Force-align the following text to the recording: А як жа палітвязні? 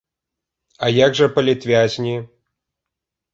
А 0.87 0.89
як 0.95 1.17
жа 1.19 1.27
палітвязні? 1.35 2.15